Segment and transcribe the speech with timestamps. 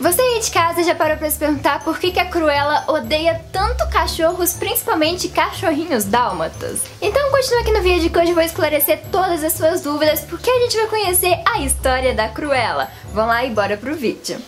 [0.00, 3.40] Você aí de casa já parou pra se perguntar por que, que a Cruella odeia
[3.50, 6.82] tanto cachorros, principalmente cachorrinhos dálmatas?
[7.02, 10.48] Então continua aqui no vídeo que hoje eu vou esclarecer todas as suas dúvidas, porque
[10.48, 12.88] a gente vai conhecer a história da Cruella.
[13.12, 14.38] Vamos lá e bora pro vídeo.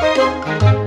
[0.00, 0.79] pessoas,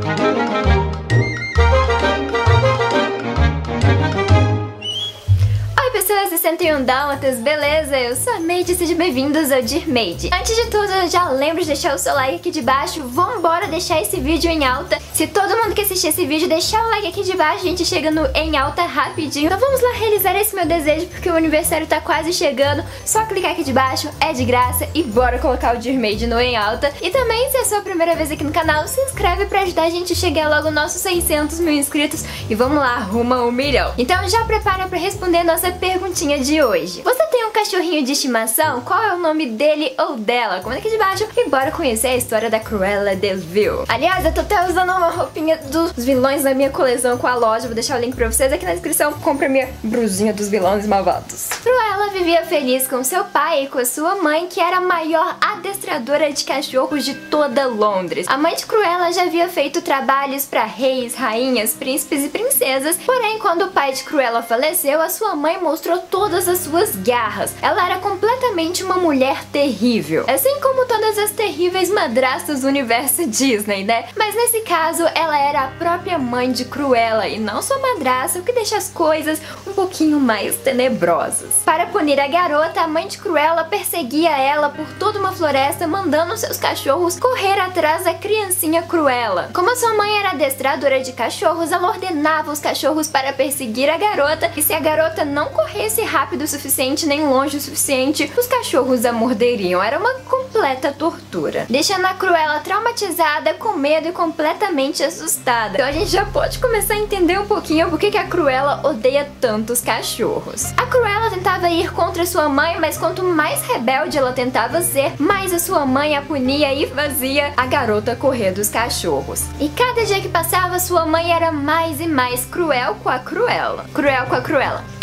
[6.37, 7.95] 61 Dálmatas, beleza?
[7.95, 10.31] Eu sou a Made, sejam bem-vindos ao Dear Made.
[10.33, 14.01] Antes de tudo, já lembro de deixar o seu like aqui de baixo, vambora deixar
[14.01, 14.97] esse vídeo em alta.
[15.13, 17.85] Se todo mundo que assistir esse vídeo deixar o like aqui de baixo, a gente
[17.85, 19.45] chega no em alta rapidinho.
[19.45, 22.83] Então vamos lá realizar esse meu desejo, porque o aniversário tá quase chegando.
[23.05, 26.39] Só clicar aqui de baixo, é de graça, e bora colocar o Dear Made no
[26.39, 26.91] em alta.
[26.99, 29.83] E também, se é a sua primeira vez aqui no canal, se inscreve pra ajudar
[29.83, 32.23] a gente a chegar logo nos nossos 600 mil inscritos.
[32.49, 33.93] E vamos lá, rumo a um milhão.
[33.99, 37.01] Então já prepara pra responder a nossa pergunta perguntinha de hoje.
[37.01, 38.81] Você tem um cachorrinho de estimação?
[38.81, 40.61] Qual é o nome dele ou dela?
[40.61, 43.83] Comenta aqui de baixo e bora conhecer a história da Cruella de Vil.
[43.89, 47.65] Aliás, eu tô até usando uma roupinha dos vilões da minha coleção com a loja.
[47.65, 49.13] Vou deixar o link pra vocês aqui na descrição.
[49.13, 51.49] Compre a minha brusinha dos vilões malvados.
[51.61, 55.35] Cruella vivia feliz com seu pai e com a sua mãe, que era a maior
[55.41, 58.27] adestradora de cachorros de toda Londres.
[58.29, 63.39] A mãe de Cruella já havia feito trabalhos para reis, rainhas, príncipes e princesas, porém,
[63.39, 67.55] quando o pai de Cruella faleceu, a sua mãe mostrou todas as suas garras.
[67.59, 70.25] Ela era completamente uma mulher terrível.
[70.27, 74.05] Assim como todas as terríveis madrastas do universo Disney, né?
[74.15, 78.43] Mas nesse caso, ela era a própria mãe de Cruella e não sua madrasta, o
[78.43, 81.63] que deixa as coisas um pouquinho mais tenebrosas.
[81.65, 86.37] Para punir a garota, a mãe de Cruella perseguia ela por toda uma floresta, mandando
[86.37, 89.49] seus cachorros correr atrás da criancinha Cruella.
[89.51, 93.97] Como a sua mãe era adestradora de cachorros, ela ordenava os cachorros para perseguir a
[93.97, 98.31] garota e se a garota não corresse corresse rápido o suficiente nem longe o suficiente,
[98.37, 99.81] os cachorros a morderiam.
[99.81, 101.65] Era uma completa tortura.
[101.69, 105.75] Deixando a Cruella traumatizada, com medo e completamente assustada.
[105.75, 109.29] Então a gente já pode começar a entender um pouquinho por que a Cruella odeia
[109.41, 110.71] tantos cachorros.
[110.77, 115.53] A Cruella tentava ir contra sua mãe, mas quanto mais rebelde ela tentava ser, mais
[115.53, 119.43] a sua mãe a punia e fazia a garota correr dos cachorros.
[119.59, 123.85] E cada dia que passava, sua mãe era mais e mais cruel com a Cruella.
[123.93, 125.02] Cruel com a Cruella.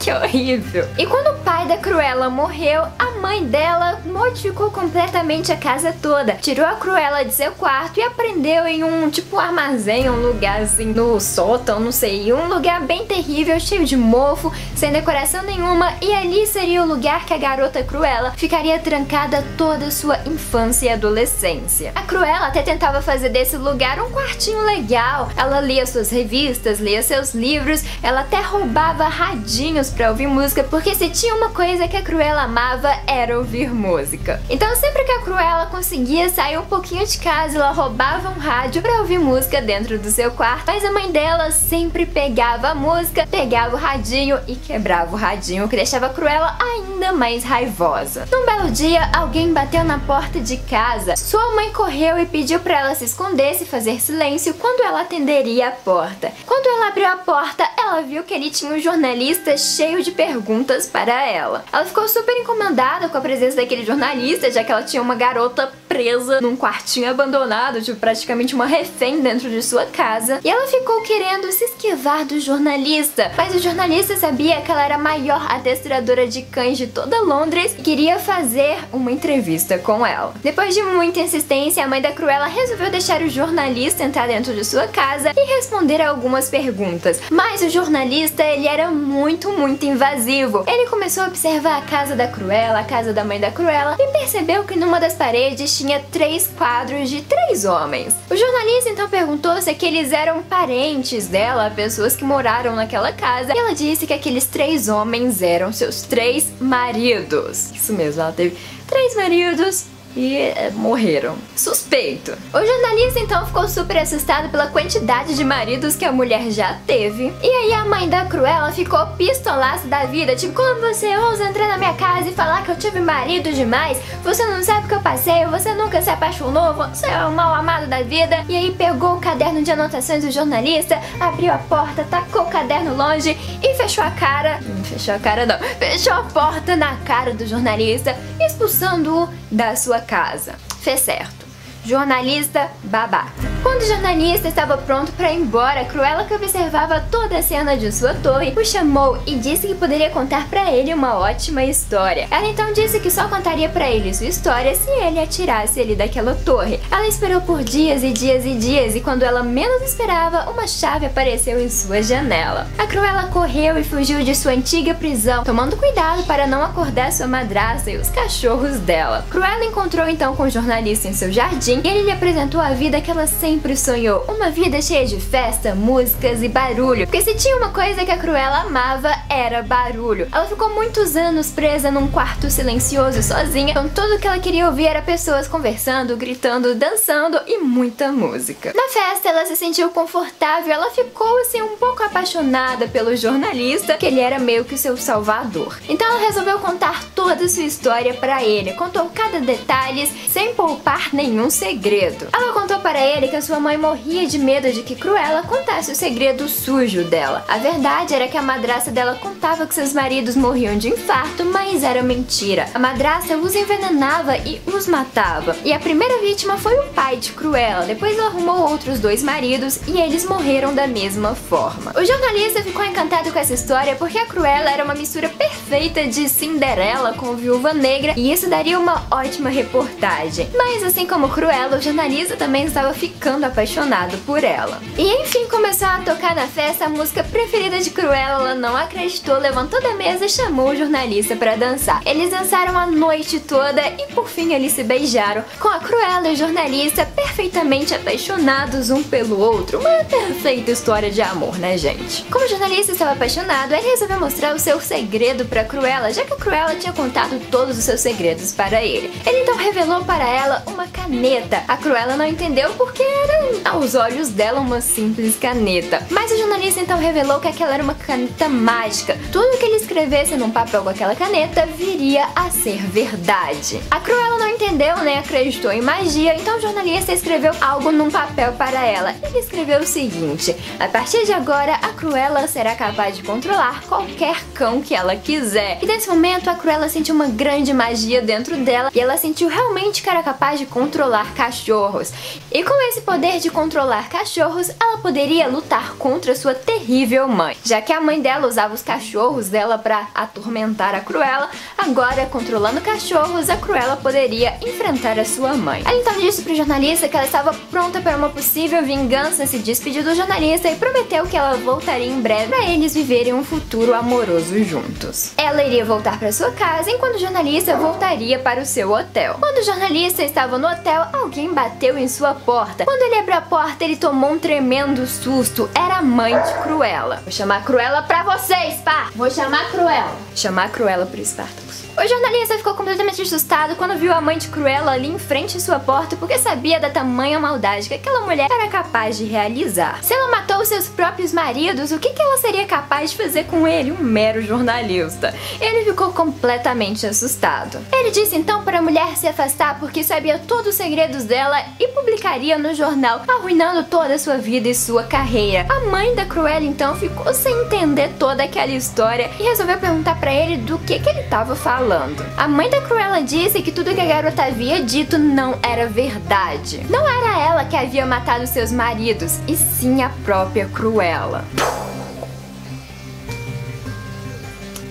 [0.00, 0.88] que horrível.
[0.96, 6.34] E quando o pai da Cruella morreu, a mãe dela modificou completamente a casa toda.
[6.36, 10.86] Tirou a Cruella de seu quarto e aprendeu em um tipo armazém, um lugar assim
[10.86, 16.14] no sótão, não sei, um lugar bem terrível, cheio de mofo, sem decoração nenhuma, e
[16.14, 20.88] ali seria o lugar que a garota Cruella ficaria trancada toda a sua infância e
[20.88, 21.92] adolescência.
[21.94, 25.28] A Cruella até tentava fazer desse lugar um quartinho legal.
[25.36, 30.94] Ela lia suas revistas, lia seus livros, ela até roubava radinhos pra ouvir música, porque
[30.94, 34.40] se tinha uma coisa que a Cruella amava era ouvir música.
[34.48, 38.82] Então sempre que a Cruella conseguia sair um pouquinho de casa, ela roubava um rádio
[38.82, 43.26] pra ouvir música dentro do seu quarto, mas a mãe dela sempre pegava a música,
[43.30, 48.28] pegava o radinho e quebrava o radinho, o que deixava a Cruella ainda mais raivosa.
[48.30, 51.16] Num belo dia, alguém bateu na porta de casa.
[51.16, 55.68] Sua mãe correu e pediu para ela se esconder e fazer silêncio quando ela atenderia
[55.68, 56.32] a porta.
[56.46, 60.86] Quando ela abriu a porta, ela viu que ele tinha um jornalista cheio de perguntas
[60.86, 61.64] para ela.
[61.72, 65.72] Ela ficou super incomodada com a presença daquele jornalista, já que ela tinha uma garota
[65.88, 70.38] presa num quartinho abandonado, tipo praticamente uma refém dentro de sua casa.
[70.44, 74.96] E ela ficou querendo se esquivar do jornalista, mas o jornalista sabia que ela era
[74.96, 80.34] a maior adestradora de cães de toda Londres e queria fazer uma entrevista com ela.
[80.42, 84.64] Depois de muita insistência, a mãe da Cruella resolveu deixar o jornalista entrar dentro de
[84.64, 87.20] sua casa e responder a algumas perguntas.
[87.30, 90.64] Mas o jornalista, ele era muito, muito muito invasivo.
[90.66, 94.06] Ele começou a observar a casa da Cruella, a casa da mãe da Cruella, e
[94.08, 98.14] percebeu que numa das paredes tinha três quadros de três homens.
[98.28, 103.58] O jornalista então perguntou se aqueles eram parentes dela, pessoas que moraram naquela casa, e
[103.58, 107.70] ela disse que aqueles três homens eram seus três maridos.
[107.72, 108.56] Isso mesmo, ela teve
[108.88, 109.84] três maridos
[110.16, 111.36] e é, morreram.
[111.56, 112.32] Suspeito.
[112.52, 117.32] O jornalista então ficou super assustado pela quantidade de maridos que a mulher já teve.
[117.42, 121.68] E aí a mãe da Cruella ficou pistolaça da vida, tipo, como você ousa entrar
[121.68, 124.00] na minha casa e falar que eu tive marido demais?
[124.24, 127.54] Você não sabe o que eu passei, você nunca se apaixonou, você é um mal
[127.54, 128.44] amado da vida.
[128.48, 132.96] E aí pegou o caderno de anotações do jornalista, abriu a porta, tacou o caderno
[132.96, 134.60] longe e fechou a cara.
[134.62, 140.00] Não fechou a cara não, fechou a porta na cara do jornalista, expulsando-o da sua
[140.00, 140.54] casa.
[140.80, 141.49] Fez certo.
[141.90, 143.50] Jornalista babaca.
[143.64, 147.90] Quando o jornalista estava pronto para ir embora, Cruella, que observava toda a cena de
[147.92, 152.28] sua torre, o chamou e disse que poderia contar para ele uma ótima história.
[152.30, 156.34] Ela então disse que só contaria para ele sua história se ele atirasse ele daquela
[156.34, 156.80] torre.
[156.90, 161.06] Ela esperou por dias e dias e dias e quando ela menos esperava, uma chave
[161.06, 162.66] apareceu em sua janela.
[162.78, 167.26] A Cruella correu e fugiu de sua antiga prisão, tomando cuidado para não acordar sua
[167.26, 169.26] madrasta e os cachorros dela.
[169.28, 173.00] Cruella encontrou então com o jornalista em seu jardim e ele lhe apresentou a vida
[173.00, 177.06] que ela sempre sonhou, uma vida cheia de festa, músicas e barulho.
[177.06, 180.28] Porque se tinha uma coisa que a Cruella amava, era barulho.
[180.32, 184.86] Ela ficou muitos anos presa num quarto silencioso sozinha, então tudo que ela queria ouvir
[184.86, 188.72] era pessoas conversando, gritando, dançando e muita música.
[188.74, 194.06] Na festa, ela se sentiu confortável, ela ficou assim um pouco apaixonada pelo jornalista, que
[194.06, 195.78] ele era meio que seu salvador.
[195.88, 201.08] Então ela resolveu contar toda a sua história para ele, contou cada detalhe sem poupar
[201.12, 202.28] nenhum segredo.
[202.32, 205.92] Ela contou para ele que a sua mãe morria de medo de que Cruella contasse
[205.92, 207.44] o segredo sujo dela.
[207.46, 211.82] A verdade era que a madraça dela contava que seus maridos morriam de infarto, mas
[211.82, 212.66] era mentira.
[212.72, 215.54] A madraça os envenenava e os matava.
[215.62, 217.84] E a primeira vítima foi o pai de Cruella.
[217.84, 221.92] Depois ela arrumou outros dois maridos e eles morreram da mesma forma.
[221.94, 226.26] O jornalista ficou encantado com essa história porque a Cruella era uma mistura perfeita de
[226.26, 230.48] Cinderela com Viúva Negra e isso daria uma ótima reportagem.
[230.56, 234.80] Mas assim como Cruella, o jornalista também estava ficando apaixonado por ela.
[234.96, 238.20] E enfim começou a tocar na festa a música preferida de Cruella.
[238.40, 242.02] Ela não acreditou, levantou da mesa e chamou o jornalista para dançar.
[242.06, 246.34] Eles dançaram a noite toda e por fim eles se beijaram, com a Cruella e
[246.34, 249.80] o jornalista perfeitamente apaixonados um pelo outro.
[249.80, 252.22] Uma perfeita história de amor, né, gente?
[252.30, 256.32] Como o jornalista estava apaixonado, ele resolveu mostrar o seu segredo para Cruella, já que
[256.32, 259.12] a Cruella tinha contado todos os seus segredos para ele.
[259.26, 261.39] Ele então revelou para ela uma caneta.
[261.66, 266.06] A Cruella não entendeu porque era, aos olhos dela, uma simples caneta.
[266.10, 269.18] Mas o jornalista então revelou que aquela era uma caneta mágica.
[269.32, 273.80] Tudo que ele escrevesse num papel com aquela caneta viria a ser verdade.
[273.90, 278.52] A Cruella não entendeu nem acreditou em magia, então o jornalista escreveu algo num papel
[278.52, 279.14] para ela.
[279.22, 284.44] Ele escreveu o seguinte: A partir de agora, a Cruella será capaz de controlar qualquer
[284.54, 285.78] cão que ela quiser.
[285.82, 290.02] E nesse momento, a Cruella sentiu uma grande magia dentro dela e ela sentiu realmente
[290.02, 292.12] que era capaz de controlar cachorros.
[292.52, 297.56] E com esse poder de controlar cachorros, ela poderia lutar contra sua terrível mãe.
[297.64, 302.80] Já que a mãe dela usava os cachorros dela para atormentar a Cruella, agora controlando
[302.80, 305.82] cachorros, a Cruella poderia enfrentar a sua mãe.
[305.84, 310.02] Ela então disse pro jornalista que ela estava pronta para uma possível vingança, se despediu
[310.02, 314.62] do jornalista e prometeu que ela voltaria em breve para eles viverem um futuro amoroso
[314.64, 315.32] juntos.
[315.36, 319.36] Ela iria voltar para sua casa enquanto o jornalista voltaria para o seu hotel.
[319.38, 322.84] Quando o jornalista estava no hotel, alguém bateu em sua porta.
[322.84, 325.70] Quando ele abriu a porta, ele tomou um tremendo susto.
[325.74, 327.20] Era a mãe de Cruella.
[327.24, 329.10] Vou chamar Cruella pra vocês, pá!
[329.14, 330.16] Vou chamar Cruella.
[330.34, 331.69] Chamar Cruella pro Spartacus.
[331.96, 335.60] O jornalista ficou completamente assustado quando viu a mãe de Cruella ali em frente à
[335.60, 340.02] sua porta porque sabia da tamanha maldade que aquela mulher era capaz de realizar.
[340.02, 343.92] Se ela matou seus próprios maridos, o que, ela seria capaz de fazer com ele,
[343.92, 345.34] um mero jornalista?
[345.60, 347.78] Ele ficou completamente assustado.
[347.92, 351.88] Ele disse então para a mulher se afastar porque sabia todos os segredos dela e
[351.88, 355.66] publicaria no jornal, arruinando toda a sua vida e sua carreira.
[355.68, 360.32] A mãe da Cruella então ficou sem entender toda aquela história e resolveu perguntar para
[360.32, 362.26] ele do que, que ele estava falando falando.
[362.36, 366.84] A mãe da Cruella disse que tudo que a garota havia dito não era verdade.
[366.90, 371.42] Não era ela que havia matado seus maridos, e sim a própria Cruella.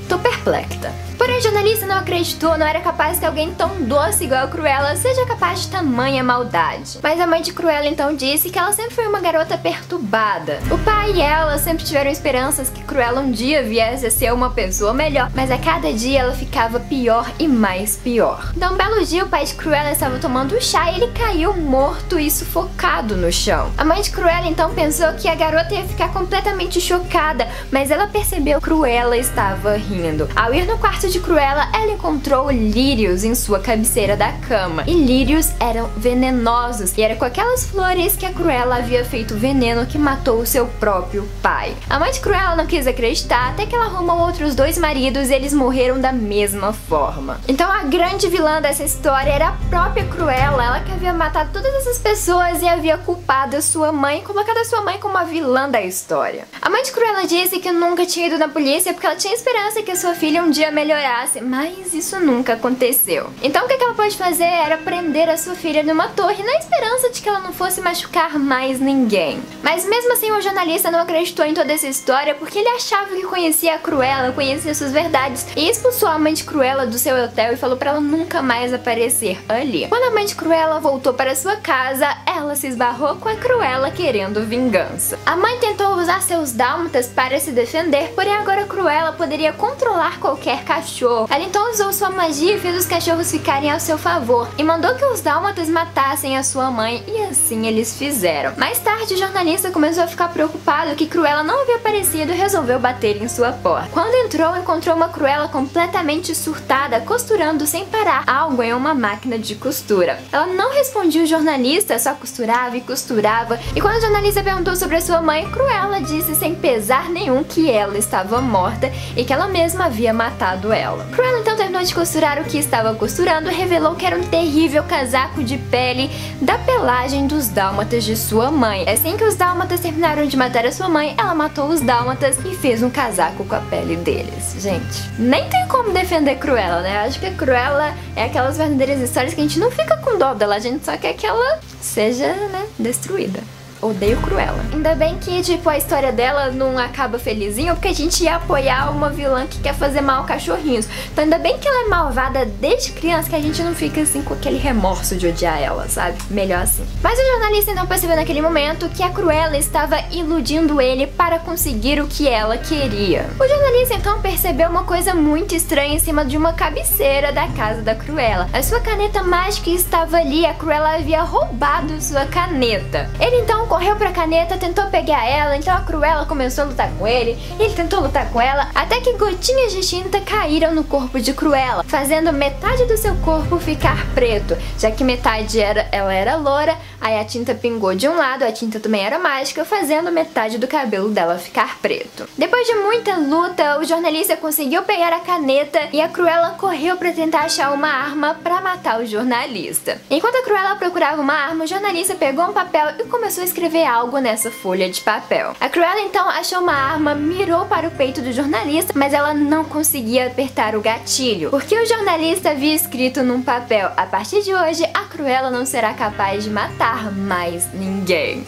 [0.07, 1.08] Tô perplexa.
[1.29, 5.27] Porém, jornalista não acreditou, não era capaz que alguém tão doce igual a Cruella seja
[5.27, 6.97] capaz de tamanha maldade.
[7.03, 10.57] Mas a mãe de Cruella então disse que ela sempre foi uma garota perturbada.
[10.71, 14.49] O pai e ela sempre tiveram esperanças que Cruella um dia viesse a ser uma
[14.49, 18.51] pessoa melhor, mas a cada dia ela ficava pior e mais pior.
[18.57, 21.55] Então, um belo dia, o pai de Cruella estava tomando um chá e ele caiu
[21.55, 23.71] morto e sufocado no chão.
[23.77, 28.07] A mãe de Cruella então pensou que a garota ia ficar completamente chocada, mas ela
[28.07, 30.27] percebeu que Cruella estava rindo.
[30.35, 34.83] Ao ir no quarto de Cruella, ela encontrou lírios em sua cabeceira da cama.
[34.87, 39.85] E lírios eram venenosos, e era com aquelas flores que a Cruella havia feito veneno
[39.85, 41.75] que matou o seu próprio pai.
[41.89, 45.33] A mãe de Cruella não quis acreditar, até que ela arrumou outros dois maridos e
[45.33, 47.41] eles morreram da mesma forma.
[47.47, 51.73] Então a grande vilã dessa história era a própria Cruella, ela que havia matado todas
[51.75, 55.69] essas pessoas e havia culpado a sua mãe, colocado a sua mãe como a vilã
[55.69, 56.47] da história.
[56.61, 59.81] A mãe de Cruella disse que nunca tinha ido na polícia porque ela tinha esperança
[59.81, 60.98] que a sua filha um dia melhorasse
[61.41, 63.29] mas isso nunca aconteceu.
[63.41, 67.09] Então o que ela pode fazer era prender a sua filha numa torre na esperança
[67.09, 69.41] de que ela não fosse machucar mais ninguém.
[69.63, 73.23] Mas mesmo assim o jornalista não acreditou em toda essa história porque ele achava que
[73.23, 77.53] conhecia a Cruella, conhecia suas verdades e expulsou a mãe de Cruella do seu hotel
[77.53, 79.87] e falou para ela nunca mais aparecer ali.
[79.87, 83.91] Quando a mãe de Cruella voltou para sua casa, ela se esbarrou com a Cruella
[83.91, 85.17] querendo vingança.
[85.25, 90.63] A mãe tentou usar seus dálmatas para se defender, porém agora Cruella poderia controlar qualquer
[90.63, 90.88] cachorro.
[91.29, 94.95] Ela então usou sua magia e fez os cachorros ficarem ao seu favor e mandou
[94.95, 98.53] que os dálmatas matassem a sua mãe e assim eles fizeram.
[98.57, 102.79] Mais tarde, o jornalista começou a ficar preocupado que Cruella não havia aparecido e resolveu
[102.79, 103.89] bater em sua porta.
[103.91, 109.55] Quando entrou, encontrou uma Cruella completamente surtada, costurando sem parar algo em uma máquina de
[109.55, 110.19] costura.
[110.31, 113.59] Ela não respondia o jornalista, só costurava e costurava.
[113.75, 117.69] E quando o jornalista perguntou sobre a sua mãe, Cruella disse sem pesar nenhum que
[117.69, 120.78] ela estava morta e que ela mesma havia matado ela.
[121.11, 124.83] Cruella então terminou de costurar o que estava costurando e revelou que era um terrível
[124.83, 126.09] casaco de pele
[126.41, 128.87] da pelagem dos dálmatas de sua mãe.
[128.89, 132.55] Assim que os dálmatas terminaram de matar a sua mãe, ela matou os dálmatas e
[132.55, 134.55] fez um casaco com a pele deles.
[134.59, 136.99] Gente, nem tem como defender Cruella, né?
[136.99, 140.55] Acho que Cruella é aquelas verdadeiras histórias que a gente não fica com dó dela,
[140.55, 143.39] a gente só quer que ela seja, né, destruída.
[143.81, 144.63] Odeio Cruella.
[144.73, 148.91] Ainda bem que, tipo, a história dela não acaba felizinho, porque a gente ia apoiar
[148.91, 150.87] uma vilã que quer fazer mal cachorrinhos.
[151.11, 154.21] Então ainda bem que ela é malvada desde criança, que a gente não fica assim
[154.21, 156.17] com aquele remorso de odiar ela, sabe?
[156.29, 156.85] Melhor assim.
[157.01, 162.01] Mas o jornalista então percebeu naquele momento que a Cruella estava iludindo ele para conseguir
[162.01, 163.29] o que ela queria.
[163.39, 167.81] O jornalista então percebeu uma coisa muito estranha em cima de uma cabeceira da casa
[167.81, 168.49] da Cruella.
[168.51, 173.09] A sua caneta mágica estava ali, a Cruella havia roubado sua caneta.
[173.19, 177.07] Ele então correu pra caneta, tentou pegar ela, então a Cruella começou a lutar com
[177.07, 181.33] ele, ele tentou lutar com ela, até que gotinhas de tinta caíram no corpo de
[181.33, 186.75] Cruella, fazendo metade do seu corpo ficar preto, já que metade era, ela era loura,
[186.99, 190.67] aí a tinta pingou de um lado, a tinta também era mágica, fazendo metade do
[190.67, 192.27] cabelo dela ficar preto.
[192.35, 197.11] Depois de muita luta, o jornalista conseguiu pegar a caneta e a Cruella correu para
[197.11, 200.01] tentar achar uma arma para matar o jornalista.
[200.09, 203.58] Enquanto a Cruella procurava uma arma, o jornalista pegou um papel e começou a escrever
[203.59, 205.53] escrever algo nessa folha de papel.
[205.59, 209.65] A Cruella então achou uma arma, mirou para o peito do jornalista, mas ela não
[209.65, 214.85] conseguia apertar o gatilho, porque o jornalista havia escrito num papel: a partir de hoje
[214.93, 218.45] a Cruella não será capaz de matar mais ninguém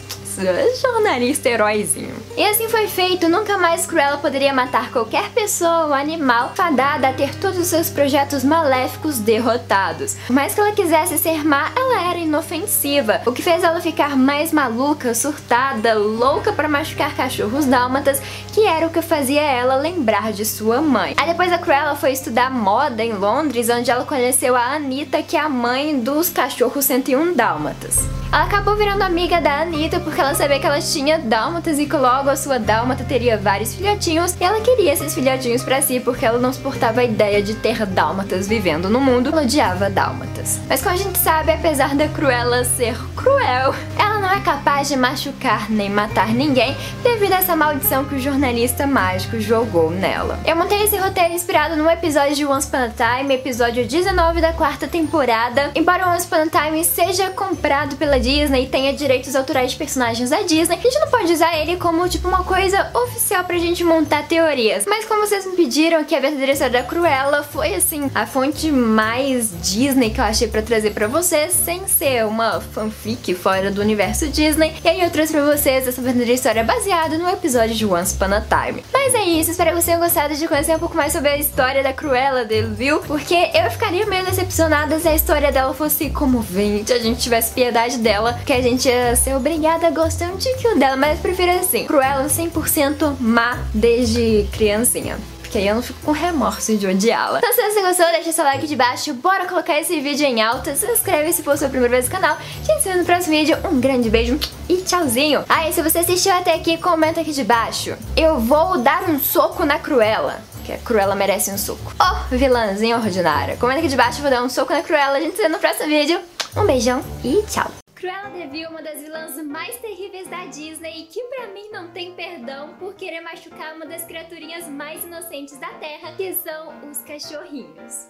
[0.80, 2.14] jornalista heróizinho.
[2.36, 7.12] E assim foi feito, nunca mais Cruella poderia matar qualquer pessoa ou animal fadada a
[7.12, 10.16] ter todos os seus projetos maléficos derrotados.
[10.26, 14.16] Por mais que ela quisesse ser má, ela era inofensiva, o que fez ela ficar
[14.16, 18.22] mais maluca, surtada, louca para machucar cachorros dálmatas,
[18.52, 21.14] que era o que fazia ela lembrar de sua mãe.
[21.18, 25.36] Aí depois a Cruella foi estudar moda em Londres, onde ela conheceu a Anita, que
[25.36, 27.98] é a mãe dos cachorros 101 dálmatas.
[28.32, 31.96] Ela acabou virando amiga da Anita porque ela sabia que ela tinha dálmatas e que
[31.96, 36.24] logo a sua dálmata teria vários filhotinhos e ela queria esses filhotinhos para si porque
[36.24, 40.60] ela não suportava a ideia de ter dálmatas vivendo no mundo, ela odiava dálmatas.
[40.68, 44.96] Mas como a gente sabe, apesar da Cruella ser cruel, ela não é capaz de
[44.96, 50.38] machucar nem matar ninguém devido a essa maldição que o jornalista mágico jogou nela.
[50.46, 54.52] Eu montei esse roteiro inspirado num episódio de Once Upon a Time, episódio 19 da
[54.52, 55.72] quarta temporada.
[55.74, 60.11] Embora Once Upon a Time seja comprado pela Disney e tenha direitos autorais de personagens
[60.12, 63.56] personagens da Disney, a gente não pode usar ele como, tipo, uma coisa oficial pra
[63.56, 64.84] gente montar teorias.
[64.86, 68.70] Mas como vocês me pediram que a verdadeira história da Cruella foi, assim, a fonte
[68.70, 73.80] mais Disney que eu achei pra trazer pra vocês, sem ser uma fanfic fora do
[73.80, 74.74] universo Disney.
[74.84, 78.34] E aí eu trouxe pra vocês essa verdadeira história baseada no episódio de Once Upon
[78.34, 78.84] a Time.
[78.92, 81.36] Mas é isso, espero que vocês tenham gostado de conhecer um pouco mais sobre a
[81.36, 83.00] história da Cruella dele, viu?
[83.00, 87.98] Porque eu ficaria meio decepcionada se a história dela fosse comovente, a gente tivesse piedade
[87.98, 91.52] dela, que a gente ia ser obrigada a gostar um tiquinho dela, mas eu prefiro
[91.52, 95.16] assim, Cruella 100% má desde criancinha
[95.52, 97.38] porque aí eu não fico com remorso de odiá-la.
[97.38, 100.74] Então se você gostou, deixa seu like de baixo, bora colocar esse vídeo em alta,
[100.74, 102.38] se inscreve se for sua primeira vez no canal.
[102.64, 105.44] Gente se vê no próximo vídeo, um grande beijo e tchauzinho.
[105.50, 107.94] Ah, se você assistiu até aqui, comenta aqui de baixo.
[108.16, 110.40] Eu vou dar um soco na Cruella.
[110.64, 111.92] Que a Cruella merece um soco.
[112.00, 113.58] Oh, vilãzinha ordinária.
[113.58, 115.18] Comenta aqui de baixo, eu vou dar um soco na Cruella.
[115.18, 116.18] A gente se vê no próximo vídeo.
[116.56, 117.81] Um beijão e tchau.
[118.02, 121.88] Cruella de Vil, uma das vilãs mais terríveis da Disney e que pra mim não
[121.92, 126.98] tem perdão por querer machucar uma das criaturinhas mais inocentes da Terra, que são os
[127.02, 128.08] cachorrinhos.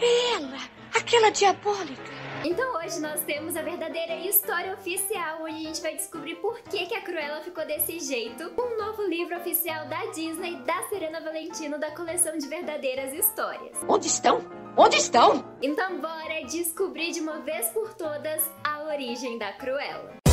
[0.00, 0.58] Ela,
[0.94, 2.12] aquela diabólica.
[2.44, 6.86] Então hoje nós temos a verdadeira história oficial, onde a gente vai descobrir por que,
[6.86, 8.52] que a Cruella ficou desse jeito.
[8.58, 13.78] Um novo livro oficial da Disney, da Serena Valentino, da coleção de verdadeiras histórias.
[13.88, 14.40] Onde estão?
[14.76, 15.56] Onde estão?
[15.62, 20.23] Então bora descobrir de uma vez por todas a origem da Cruella.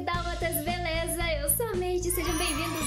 [0.00, 1.22] E beleza?
[1.42, 2.79] Eu sou a Made, sejam bem-vindos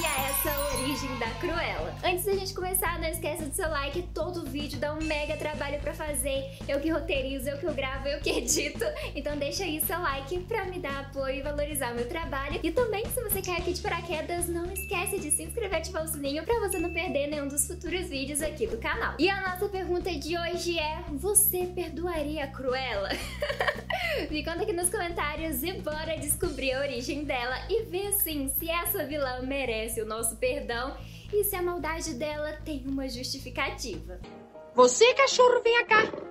[0.00, 1.94] ao de Made a essa origem da Cruella.
[2.02, 5.78] Antes da gente começar, não esqueça do seu like, todo vídeo dá um mega trabalho
[5.80, 9.80] pra fazer, eu que roteirizo, eu que eu gravo, eu que edito, então deixa aí
[9.80, 12.60] seu like pra me dar apoio e valorizar o meu trabalho.
[12.62, 16.04] E também, se você quer aqui de paraquedas, não esquece de se inscrever e ativar
[16.04, 19.14] o sininho pra você não perder nenhum dos futuros vídeos aqui do canal.
[19.18, 23.10] E a nossa pergunta de hoje é, você perdoaria a Cruella?
[24.30, 28.68] Me conta aqui nos comentários e bora descobrir a origem dela e ver assim se
[28.68, 30.96] essa vilã merece o nosso perdão
[31.32, 34.20] e se a maldade dela tem uma justificativa.
[34.74, 36.29] Você, cachorro, venha cá!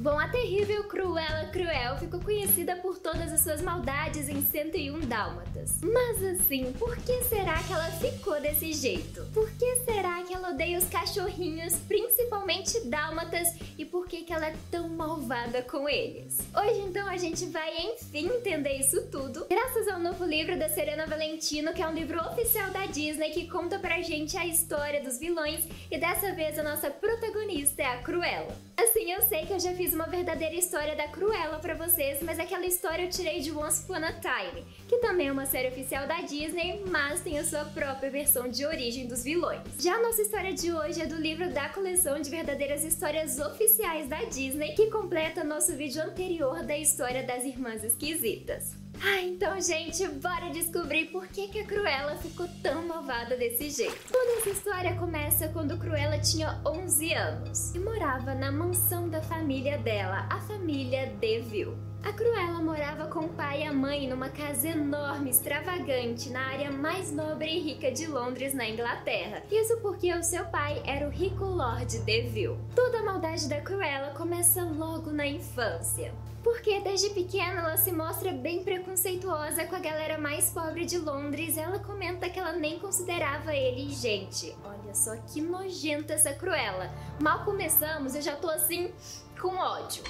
[0.00, 5.80] Bom, a terrível Cruella Cruel ficou conhecida por todas as suas maldades em 101 Dálmatas.
[5.82, 9.24] Mas assim, por que será que ela ficou desse jeito?
[9.34, 14.46] Por que será que ela odeia os cachorrinhos, principalmente Dálmatas, e por que, que ela
[14.46, 16.38] é tão malvada com eles?
[16.56, 21.06] Hoje então a gente vai enfim entender isso tudo, graças ao novo livro da Serena
[21.06, 25.18] Valentino, que é um livro oficial da Disney que conta pra gente a história dos
[25.18, 28.56] vilões, e dessa vez a nossa protagonista é a Cruella.
[28.76, 32.38] Assim, eu sei que eu já fiz uma verdadeira história da Cruella para vocês, mas
[32.38, 36.06] aquela história eu tirei de Once Upon a Time, que também é uma série oficial
[36.06, 39.62] da Disney, mas tem a sua própria versão de origem dos vilões.
[39.78, 44.06] Já a nossa história de hoje é do livro da coleção de verdadeiras histórias oficiais
[44.06, 48.76] da Disney, que completa nosso vídeo anterior da história das Irmãs Esquisitas.
[49.02, 54.12] Ah, então, gente, bora descobrir por que, que a Cruella ficou tão malvada desse jeito.
[54.12, 59.78] Toda essa história começa quando Cruella tinha 11 anos e morava na mansão da família
[59.78, 61.76] dela, a família Deville.
[62.04, 66.70] A Cruella morava com o pai e a mãe numa casa enorme, extravagante, na área
[66.70, 69.42] mais nobre e rica de Londres, na Inglaterra.
[69.50, 72.58] Isso porque o seu pai era o rico Lord Deville.
[72.74, 76.14] Toda a maldade da Cruella começa logo na infância.
[76.42, 81.56] Porque desde pequena ela se mostra bem preconceituosa com a galera mais pobre de Londres.
[81.56, 84.56] Ela comenta que ela nem considerava ele gente.
[84.64, 86.90] Olha só que nojenta essa Cruella.
[87.20, 88.92] Mal começamos, eu já tô assim
[89.40, 90.02] com ódio.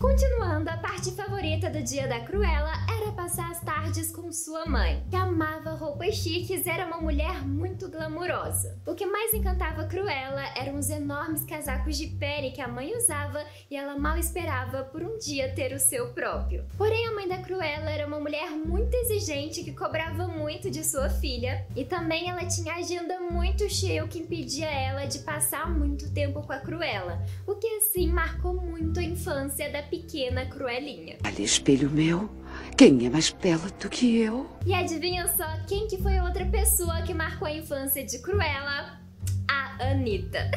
[0.00, 0.37] Continuando,
[0.98, 5.70] parte favorita do dia da Cruella era passar as tardes com sua mãe, que amava
[5.70, 8.76] roupas chiques e era uma mulher muito glamurosa.
[8.84, 13.44] O que mais encantava Cruella eram os enormes casacos de pele que a mãe usava
[13.70, 16.64] e ela mal esperava por um dia ter o seu próprio.
[16.76, 21.08] Porém, a mãe da Cruella era uma mulher muito exigente que cobrava muito de sua
[21.08, 26.12] filha e também ela tinha agenda muito cheia, o que impedia ela de passar muito
[26.12, 30.46] tempo com a Cruella, o que assim marcou muito a infância da pequena
[30.88, 31.16] Cruelinha.
[31.22, 32.30] Ali, espelho meu,
[32.76, 34.46] quem é mais bela do que eu?
[34.64, 38.97] E adivinha só quem que foi a outra pessoa que marcou a infância de Cruella?
[39.50, 40.50] A Anitta.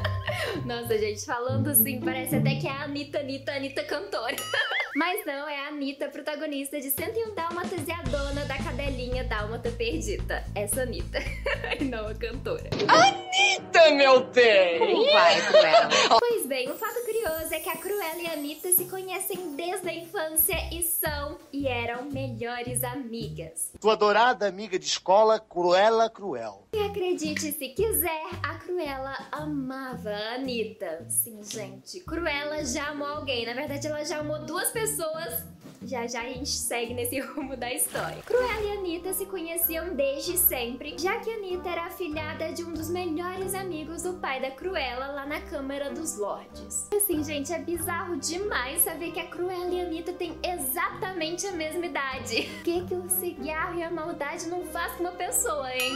[0.64, 4.36] Nossa, gente, falando assim, parece até que é a Anitta, Anitta, Anitta cantora.
[4.96, 9.70] Mas não, é a Anitta, protagonista de 101 Dálmatas e a dona da cadelinha Dálmata
[9.70, 10.44] Perdida.
[10.54, 11.18] Essa Anitta.
[11.78, 12.68] e não a cantora.
[12.88, 15.12] Anitta, meu bem!
[15.12, 15.88] Vai, Cruella.
[16.18, 19.88] Pois bem, o fato curioso é que a Cruella e a Anitta se conhecem desde
[19.88, 23.72] a infância e são e eram melhores amigas.
[23.80, 26.66] Tua adorada amiga de escola, Cruella Cruel.
[26.72, 31.06] E acredite se quiser, a Cruella amava a Anitta.
[31.08, 33.46] Sim, gente, Cruella já amou alguém.
[33.46, 35.44] Na verdade, ela já amou duas pessoas.
[35.82, 38.22] Já já a gente segue nesse rumo da história.
[38.26, 42.90] Cruella e Anitta se conheciam desde sempre, já que Anitta era afilhada de um dos
[42.90, 46.86] melhores amigos do pai da Cruella lá na Câmara dos Lordes.
[46.94, 51.52] Assim, gente, é bizarro demais saber que a Cruella e a Anitta têm exatamente a
[51.52, 52.40] mesma idade.
[52.60, 55.94] O que, que o cigarro e a maldade não faz com uma pessoa, hein?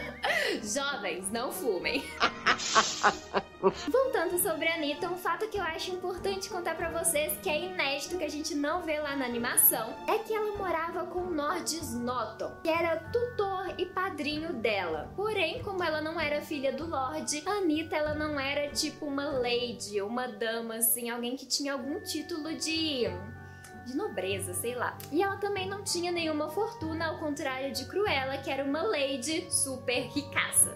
[0.62, 1.50] Jovens, não
[3.60, 7.64] Voltando sobre a Anitta, um fato que eu acho importante contar pra vocês, que é
[7.64, 11.30] inédito, que a gente não vê lá na animação, é que ela morava com o
[11.30, 15.10] Nord Snotton, que era tutor e padrinho dela.
[15.16, 19.24] Porém, como ela não era filha do Lorde, a Anitta ela não era tipo uma
[19.24, 23.08] lady, uma dama, assim, alguém que tinha algum título de
[23.86, 24.96] de nobreza, sei lá.
[25.12, 29.46] E ela também não tinha nenhuma fortuna, ao contrário de Cruella, que era uma lady
[29.50, 30.74] super ricaça.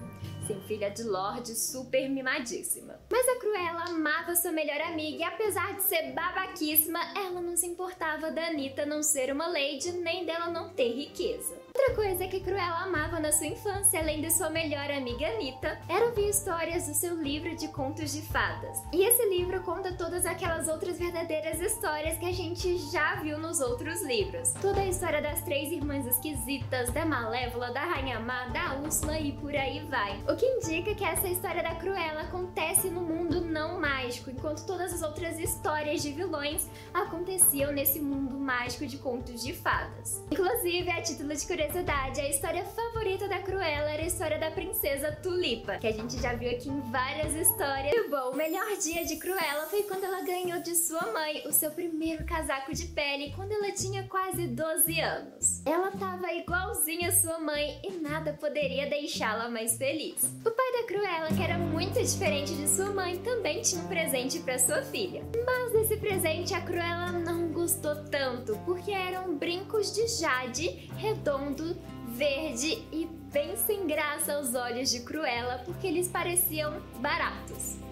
[0.49, 2.99] Sim, filha de Lorde, super mimadíssima.
[3.11, 7.67] Mas a Cruella amava sua melhor amiga e apesar de ser babaquíssima, ela não se
[7.67, 11.55] importava da Anitta não ser uma lady, nem dela não ter riqueza.
[11.79, 16.07] Outra coisa que Cruella amava na sua infância, além de sua melhor amiga Anitta, era
[16.07, 18.83] ouvir histórias do seu livro de contos de fadas.
[18.93, 23.61] E esse livro conta todas aquelas outras verdadeiras histórias que a gente já viu nos
[23.61, 24.53] outros livros.
[24.61, 29.31] Toda a história das três irmãs esquisitas, da Malévola, da Rainha Má, da Úrsula e
[29.35, 30.19] por aí vai.
[30.29, 34.93] O que indica que essa história da Cruella acontece no mundo não mágico, enquanto todas
[34.93, 40.25] as outras histórias de vilões aconteciam nesse mundo mágico de contos de fadas.
[40.29, 45.13] Inclusive, a título de curiosidade, a história favorita da Cruella era a história da princesa
[45.13, 47.93] Tulipa, que a gente já viu aqui em várias histórias.
[47.95, 51.53] E bom, o melhor dia de Cruella foi quando ela ganhou de sua mãe o
[51.53, 55.63] seu primeiro casaco de pele quando ela tinha quase 12 anos.
[55.67, 60.25] Ela tava igualzinha a sua mãe e nada poderia deixá-la mais feliz.
[60.45, 64.41] O pai da Cruella, que era muito diferente de sua mãe, também tinha um presente
[64.41, 65.23] para sua filha.
[65.45, 72.87] Mas desse presente a Cruella não gostou tanto, porque eram brincos de jade redondo, verde
[72.93, 77.88] e bem sem graça aos olhos de Cruella, porque eles pareciam baratos.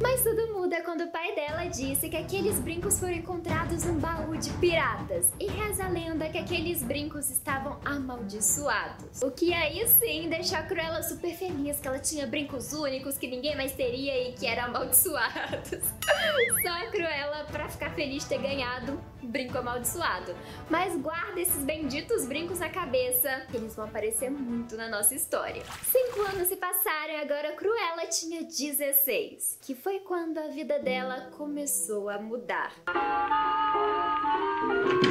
[0.00, 4.36] Mas tudo muda quando o pai dela disse que aqueles brincos foram encontrados num baú
[4.36, 5.32] de piratas.
[5.38, 9.22] E reza a lenda que aqueles brincos estavam amaldiçoados.
[9.22, 13.26] O que aí sim deixou a Cruella super feliz que ela tinha brincos únicos que
[13.26, 15.70] ninguém mais teria e que eram amaldiçoados.
[16.62, 20.34] Só a Cruella, pra ficar feliz ter ganhado, brinco amaldiçoado.
[20.68, 25.62] Mas guarda esses benditos brincos na cabeça, que eles vão aparecer muito na nossa história.
[25.90, 31.30] Cinco anos se passaram e agora Cruella tinha 16, que foi quando a vida dela
[31.36, 32.74] começou a mudar.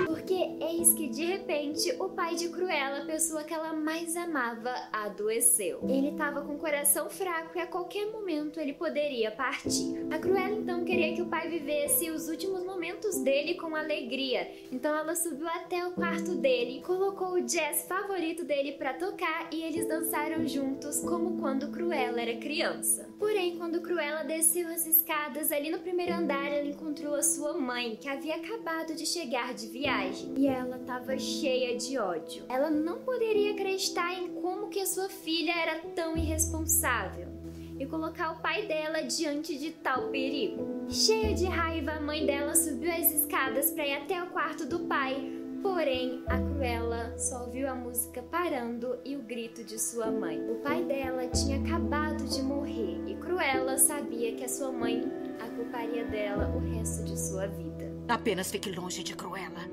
[0.06, 4.74] Porque eis que de repente o pai de Cruella, a pessoa que ela mais amava,
[4.94, 5.80] adoeceu.
[5.90, 10.08] Ele estava com o coração fraco e a qualquer momento ele poderia partir.
[10.12, 14.52] A Cruella então queria que o pai vivesse os últimos momentos dele com alegria.
[14.72, 19.64] Então ela subiu até o quarto dele, colocou o jazz favorito dele para tocar e
[19.64, 23.09] eles dançaram juntos como quando Cruella era criança.
[23.20, 27.98] Porém, quando Cruella desceu as escadas ali no primeiro andar, ela encontrou a sua mãe,
[27.98, 32.46] que havia acabado de chegar de viagem, e ela estava cheia de ódio.
[32.48, 37.28] Ela não poderia acreditar em como que a sua filha era tão irresponsável
[37.78, 40.86] e colocar o pai dela diante de tal perigo.
[40.90, 44.80] Cheia de raiva, a mãe dela subiu as escadas para ir até o quarto do
[44.82, 45.39] pai.
[45.62, 50.40] Porém, a Cruella só ouviu a música parando e o grito de sua mãe.
[50.50, 55.04] O pai dela tinha acabado de morrer e Cruella sabia que a sua mãe
[55.40, 57.92] a culparia dela o resto de sua vida.
[58.08, 59.70] Apenas fique longe de Cruella.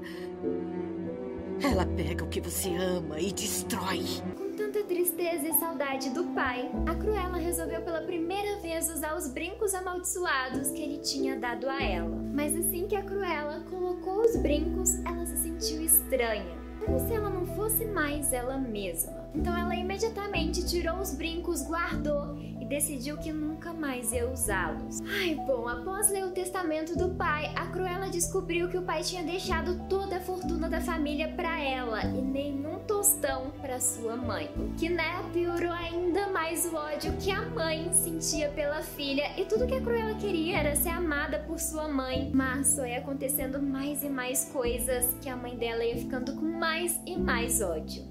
[1.63, 4.05] Ela pega o que você ama e destrói.
[4.37, 9.29] Com tanta tristeza e saudade do pai, a Cruella resolveu pela primeira vez usar os
[9.29, 12.17] brincos amaldiçoados que ele tinha dado a ela.
[12.35, 17.31] Mas assim que a Cruella colocou os brincos, ela se sentiu estranha, como se ela
[17.31, 19.27] não fosse mais ela mesma.
[19.35, 25.01] Então ela imediatamente tirou os brincos, guardou decidiu que nunca mais ia usá-los.
[25.21, 29.23] Ai, bom, após ler o testamento do pai, a Cruella descobriu que o pai tinha
[29.23, 34.51] deixado toda a fortuna da família para ela e nenhum tostão para sua mãe.
[34.57, 39.45] O que, né, piorou ainda mais o ódio que a mãe sentia pela filha e
[39.45, 42.31] tudo que a Cruella queria era ser amada por sua mãe.
[42.35, 46.47] Mas só ia acontecendo mais e mais coisas que a mãe dela ia ficando com
[46.59, 48.05] mais e mais ódio.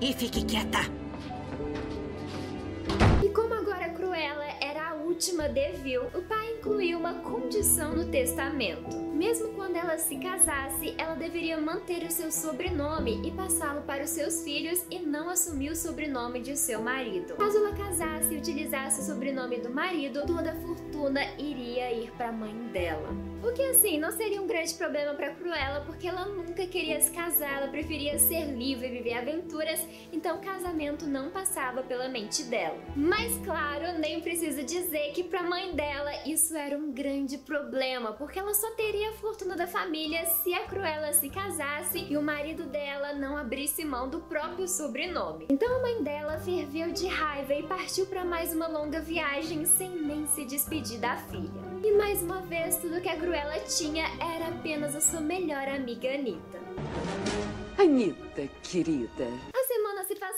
[0.00, 0.78] E fique quieta.
[5.20, 9.09] Última Devil, o pai incluiu uma condição no testamento.
[9.20, 14.08] Mesmo quando ela se casasse, ela deveria manter o seu sobrenome e passá-lo para os
[14.08, 17.34] seus filhos e não assumir o sobrenome de seu marido.
[17.34, 22.30] Caso ela casasse e utilizasse o sobrenome do marido, toda a fortuna iria ir para
[22.30, 23.10] a mãe dela.
[23.42, 27.10] O que assim não seria um grande problema para Cruella, porque ela nunca queria se
[27.10, 29.80] casar, ela preferia ser livre e viver aventuras,
[30.12, 32.78] então o casamento não passava pela mente dela.
[32.94, 38.12] Mas claro, nem preciso dizer que para a mãe dela isso era um grande problema,
[38.12, 42.22] porque ela só teria a fortuna da família se a Cruella se casasse e o
[42.22, 45.46] marido dela não abrisse mão do próprio sobrenome.
[45.50, 49.90] Então a mãe dela ferveu de raiva e partiu para mais uma longa viagem sem
[49.90, 51.50] nem se despedir da filha.
[51.82, 56.08] E mais uma vez, tudo que a Cruella tinha era apenas a sua melhor amiga
[56.14, 56.60] Anitta.
[57.78, 59.26] Anitta, querida.
[59.52, 59.69] As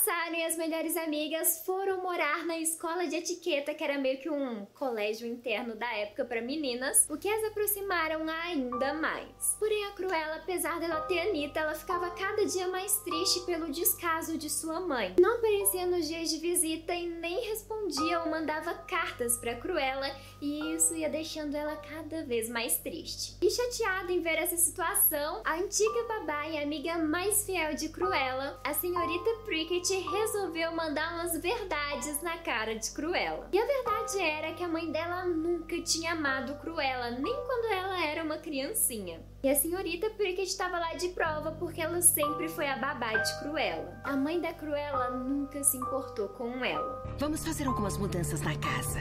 [0.03, 4.29] passaram e as melhores amigas foram morar na escola de etiqueta, que era meio que
[4.29, 9.57] um colégio interno da época para meninas, o que as aproximaram ainda mais.
[9.61, 14.37] Porém, a Cruella, apesar dela ter Anitta, ela ficava cada dia mais triste pelo descaso
[14.37, 15.15] de sua mãe.
[15.21, 20.11] Não aparecia nos dias de visita e nem respondia ou mandava cartas para Cruella,
[20.41, 23.37] e isso ia deixando ela cada vez mais triste.
[23.41, 28.61] E chateada em ver essa situação, a antiga babá e amiga mais fiel de Cruella,
[28.65, 33.49] a senhorita Prickett resolveu mandar umas verdades na cara de Cruella.
[33.53, 38.05] E a verdade era que a mãe dela nunca tinha amado Cruella, nem quando ela
[38.05, 39.21] era uma criancinha.
[39.43, 43.39] E a senhorita Prickett estava lá de prova porque ela sempre foi a babá de
[43.41, 44.01] Cruella.
[44.05, 47.03] A mãe da Cruella nunca se importou com ela.
[47.19, 49.01] Vamos fazer algumas mudanças na casa.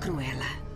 [0.00, 0.67] Cruella.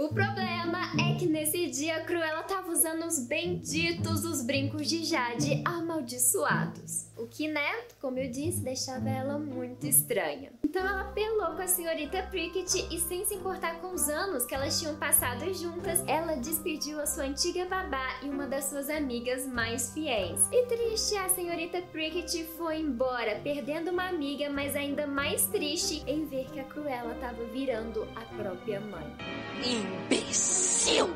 [0.00, 5.04] O problema é que nesse dia a Cruella tava usando os benditos os brincos de
[5.04, 7.10] Jade amaldiçoados.
[7.18, 10.52] O que, né, como eu disse, deixava ela muito estranha.
[10.64, 14.54] Então ela apelou com a senhorita Prickett e sem se importar com os anos que
[14.54, 19.46] elas tinham passado juntas, ela despediu a sua antiga babá e uma das suas amigas
[19.46, 20.48] mais fiéis.
[20.50, 26.24] E triste, a senhorita Prickett foi embora, perdendo uma amiga, mas ainda mais triste em
[26.24, 29.14] ver que a Cruella estava virando a própria mãe.
[29.90, 31.10] Imbecil!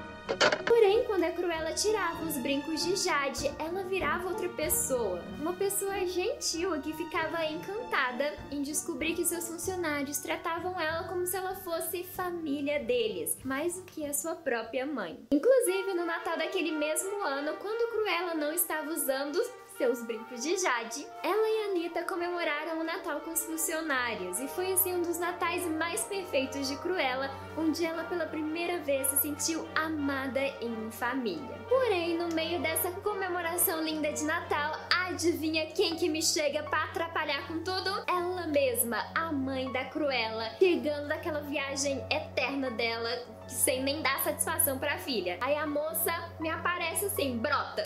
[0.67, 5.23] Porém, quando a Cruella tirava os brincos de Jade, ela virava outra pessoa.
[5.39, 11.37] Uma pessoa gentil que ficava encantada em descobrir que seus funcionários tratavam ela como se
[11.37, 15.21] ela fosse família deles, mais do que a sua própria mãe.
[15.31, 19.41] Inclusive, no Natal daquele mesmo ano, quando Cruella não estava usando
[19.77, 24.73] seus brincos de Jade, ela e Anitta comemoraram o Natal com os funcionários e foi
[24.73, 29.67] assim um dos natais mais perfeitos de Cruella, onde ela pela primeira vez se sentiu
[29.75, 31.59] amada em família.
[31.69, 34.77] Porém, no meio dessa comemoração linda de Natal,
[35.09, 37.90] adivinha quem que me chega para atrapalhar com tudo?
[38.07, 43.11] Ela mesma, a mãe da Cruella, chegando daquela viagem eterna dela,
[43.47, 45.38] sem nem dar satisfação pra filha.
[45.40, 47.83] Aí a moça me aparece assim, brota.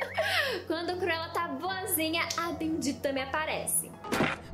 [0.66, 3.90] Quando a Cruella tá boazinha, a bendita me aparece.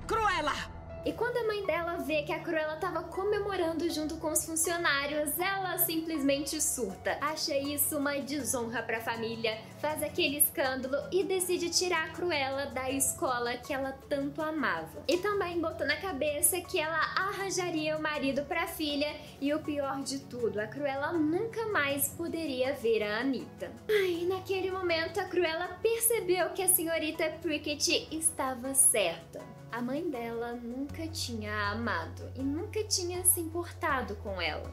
[0.07, 0.82] Cruella!
[1.05, 5.37] E quando a mãe dela vê que a Cruella tava comemorando junto com os funcionários,
[5.37, 7.19] ela simplesmente surta.
[7.21, 12.89] Acha isso uma desonra pra família, faz aquele escândalo e decide tirar a Cruella da
[12.89, 15.03] escola que ela tanto amava.
[15.09, 20.03] E também botou na cabeça que ela arranjaria o marido pra filha e o pior
[20.03, 23.73] de tudo, a Cruella nunca mais poderia ver a Anitta.
[23.91, 29.62] Ai, naquele momento a Cruella percebeu que a senhorita Prickett estava certa.
[29.73, 34.71] A mãe dela nunca tinha a amado e nunca tinha se importado com ela.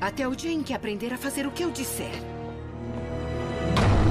[0.00, 2.10] Até o dia em que aprender a fazer o que eu disser.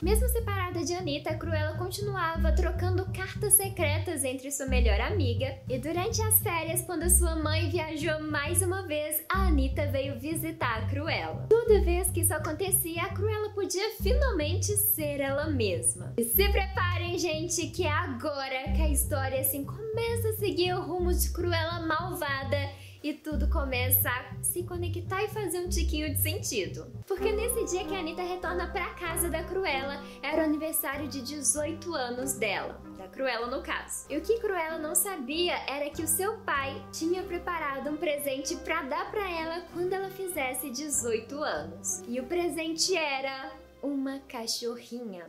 [0.02, 5.60] Mesmo separada de Anitta, Cruella continuava trocando cartas secretas entre sua melhor amiga.
[5.70, 10.80] E durante as férias, quando sua mãe viajou mais uma vez, a Anitta veio visitar
[10.80, 11.46] a Cruella.
[11.48, 16.16] Toda vez que isso acontecia, a Cruella podia finalmente ser ela mesma.
[16.18, 20.82] E se preparem, gente, que é agora que a história assim começa a seguir o
[20.82, 22.58] rumo de Cruella malvada
[23.04, 26.92] e tudo começa a se conectar e fazer um tiquinho de sentido.
[27.08, 31.22] Porque nesse dia que a Anitta retorna pra casa da Cruella, era o aniversário de
[31.22, 32.80] 18 anos dela.
[32.98, 34.06] Da Cruella, no caso.
[34.10, 38.56] E o que Cruella não sabia era que o seu pai tinha preparado um presente
[38.58, 42.04] para dar para ela quando ela fizesse 18 anos.
[42.08, 45.26] E o presente era uma cachorrinha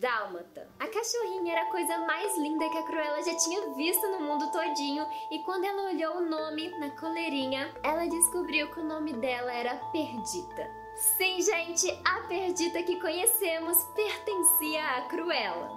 [0.00, 0.66] dálmata.
[0.80, 4.50] A cachorrinha era a coisa mais linda que a Cruella já tinha visto no mundo
[4.50, 9.52] todinho e quando ela olhou o nome na coleirinha, ela descobriu que o nome dela
[9.52, 10.68] era Perdita.
[10.96, 15.68] Sim, gente, a Perdita que conhecemos pertencia à Cruella.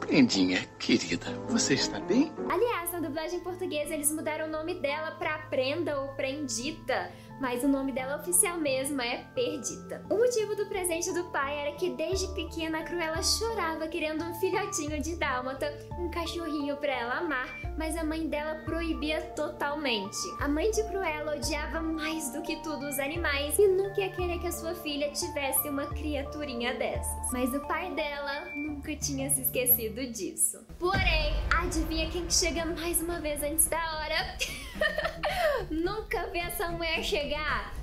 [0.00, 2.32] Prendinha, querida, você está bem?
[2.48, 7.68] Aliás, na dublagem portuguesa eles mudaram o nome dela pra Prenda ou Prendita, mas o
[7.68, 10.02] nome dela oficial mesmo é Perdita.
[10.10, 14.34] O motivo do presente do pai era que desde pequena a Cruella chorava querendo um
[14.34, 20.16] filhotinho de dálmata, um cachorrinho pra ela amar, mas a mãe dela proibia totalmente.
[20.40, 24.38] A mãe de Cruella odiava mais do que tudo os animais e nunca ia querer
[24.40, 27.32] que a sua filha tivesse uma criaturinha dessas.
[27.32, 30.64] Mas o pai dela nunca tinha se esquecido disso.
[30.78, 34.38] Porém, adivinha quem chega mais uma vez antes da hora?
[35.70, 37.27] nunca vi essa mulher chegar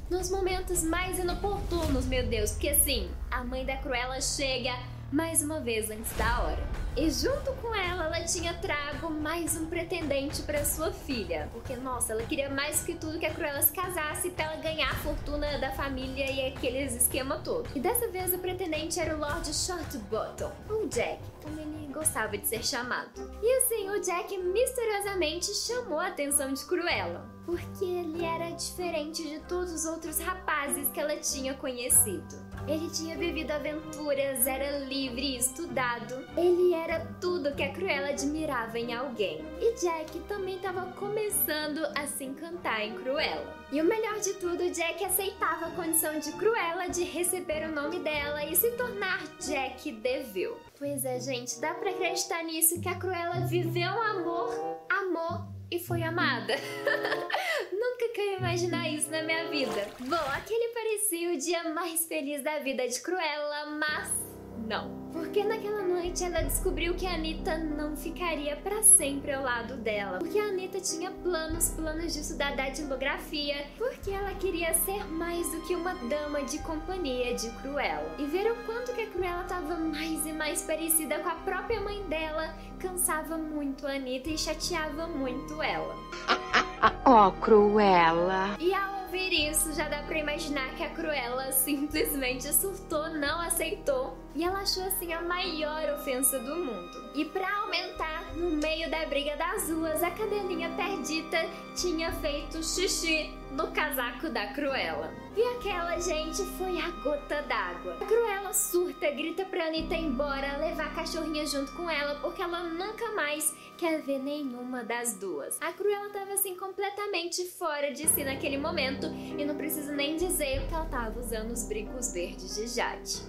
[0.10, 4.74] nos momentos mais inoportunos, meu Deus, porque assim, a mãe da Cruella chega
[5.12, 6.64] mais uma vez antes da hora.
[6.98, 11.50] E junto com ela, ela tinha trago mais um pretendente para sua filha.
[11.52, 14.92] Porque, nossa, ela queria mais que tudo que a Cruella se casasse pra ela ganhar
[14.92, 17.70] a fortuna da família e aqueles esquema todo.
[17.76, 21.20] E dessa vez o pretendente era o Lord Shortbottom, o Jack.
[21.46, 23.32] Como ele gostava de ser chamado.
[23.42, 29.40] E assim, o Jack misteriosamente chamou a atenção de Cruella, porque ele era diferente de
[29.42, 32.44] todos os outros rapazes que ela tinha conhecido.
[32.68, 36.26] Ele tinha vivido aventuras, era livre e estudado.
[36.36, 39.46] Ele era tudo que a Cruella admirava em alguém.
[39.62, 43.64] E Jack também estava começando a se encantar em Cruella.
[43.71, 47.99] E o melhor de tudo, Jack aceitava a condição de Cruella de receber o nome
[47.99, 50.56] dela e se tornar Jack DeVille.
[50.78, 54.54] Pois é, gente, dá pra acreditar nisso que a Cruella viveu amor,
[54.89, 56.54] amor e foi amada.
[57.73, 59.89] Nunca que eu ia imaginar isso na minha vida.
[59.99, 64.35] Bom, aquele parecia o dia mais feliz da vida de Cruella, mas
[64.68, 65.06] não.
[65.12, 70.20] Porque naquela noite ela descobriu que a Anitta não ficaria para sempre ao lado dela.
[70.20, 75.62] Porque a Anitta tinha planos, planos de estudar datilografia, porque ela queria ser mais do
[75.62, 78.13] que uma dama de companhia de Cruella.
[78.20, 81.80] E ver o quanto que a Cruella estava mais e mais parecida com a própria
[81.80, 85.96] mãe dela cansava muito a Anitta e chateava muito ela.
[87.08, 88.58] Oh, Cruella.
[88.60, 94.18] E ao ouvir isso, já dá pra imaginar que a Cruella simplesmente surtou, não aceitou.
[94.36, 97.10] E ela achou assim a maior ofensa do mundo.
[97.13, 103.34] E para aumentar, no meio da briga das ruas, a cadelinha perdida tinha feito xixi
[103.52, 105.13] no casaco da Cruella.
[105.38, 107.98] E aquela gente foi a gota d'água.
[108.02, 112.41] A Cruella surta, grita pra Anitta ir embora, levar a cachorrinha junto com ela, porque
[112.41, 115.58] ela nunca mais quer ver nenhuma das duas.
[115.62, 120.67] A Cruella tava assim completamente fora de si naquele momento, e não preciso nem dizer
[120.67, 123.21] que ela tava usando os brincos verdes de Jade.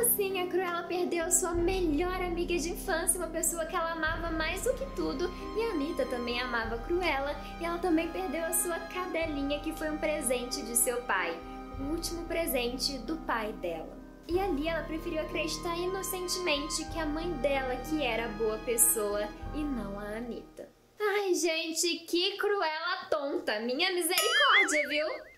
[0.00, 4.62] Assim, a Cruella perdeu sua melhor amiga de infância, uma pessoa que ela amava mais
[4.62, 8.52] do que tudo, e a Anitta também amava a Cruella, e ela também perdeu a
[8.52, 11.38] sua cadelinha, que foi um presente de seu pai,
[11.80, 13.96] o último presente do pai dela.
[14.26, 19.58] E ali ela preferiu acreditar inocentemente que a mãe dela que era boa pessoa e
[19.58, 20.68] não a Anitta.
[20.98, 23.60] Ai, gente, que Cruella tonta!
[23.60, 25.33] Minha misericórdia, viu?